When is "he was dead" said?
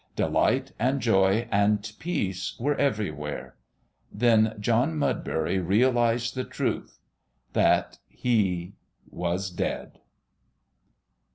8.09-9.99